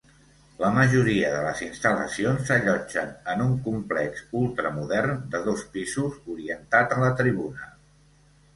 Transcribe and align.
La 0.59 0.69
majoria 0.75 1.27
de 1.33 1.41
les 1.47 1.59
instal·lacions 1.65 2.47
s'allotgen 2.49 3.13
en 3.35 3.45
un 3.45 3.53
complex 3.69 4.25
ultra 4.41 4.73
modern 4.81 5.15
de 5.37 5.45
dos 5.51 5.65
pisos 5.77 6.19
orientat 6.37 6.99
a 6.99 7.01
la 7.07 7.15
tribuna. 7.25 7.73